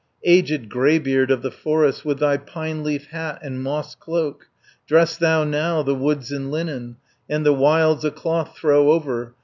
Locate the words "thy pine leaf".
2.17-3.05